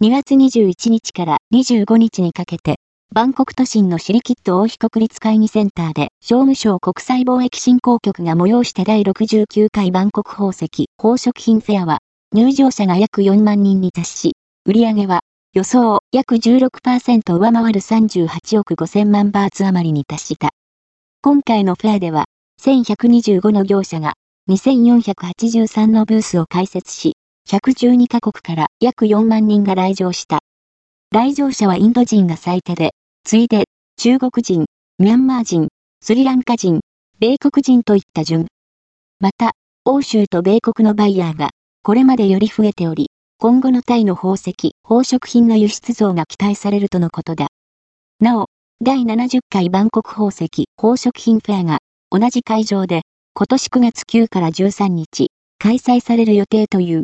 [0.00, 2.76] 2月21日から25日にかけて、
[3.12, 11.98] バンコク都心のシリキット王妃国立会議センターで、商務省国際貿易振興局が催した第69回バンコク宝石宝飾品フェアは、
[12.32, 14.32] 入場者が約4万人に達し、
[14.66, 15.22] 売り上げは
[15.52, 20.50] 予想約16%上回る38億5000万バーツ余りに達した。
[21.22, 22.26] 今回のフェアでは、
[22.62, 24.12] 1125の業者が
[24.48, 27.14] 2483のブースを開設し、
[27.50, 30.40] 112カ国から約4万人が来場した。
[31.10, 32.90] 来場者はインド人が最多で、
[33.24, 33.64] 次いで
[33.96, 34.66] 中国人、
[34.98, 35.68] ミャンマー人、
[36.02, 36.80] スリランカ人、
[37.18, 38.48] 米国人といった順。
[39.18, 39.52] また、
[39.86, 41.48] 欧州と米国のバイヤーが
[41.82, 44.52] これまでより増えており、今後のタイの宝石、
[44.82, 47.46] 宝飾品の輸出増が期待されるとのことだ。
[48.20, 48.48] なお、
[48.84, 51.78] 第70回バンコク宝石、宝飾品フェアが
[52.10, 55.28] 同じ会場で今年9月9から13日
[55.60, 56.96] 開催される予定という。